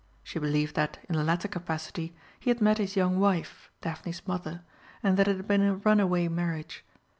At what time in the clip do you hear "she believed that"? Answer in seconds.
0.23-0.97